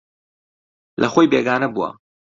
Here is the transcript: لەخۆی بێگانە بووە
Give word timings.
لەخۆی 1.01 1.29
بێگانە 1.31 1.67
بووە 1.73 1.89